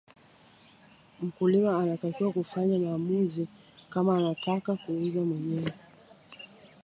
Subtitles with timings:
[1.21, 3.47] Mkulima anatakiwa kufanya maamuzi
[3.89, 5.73] kama atataka kuuza mwenyewe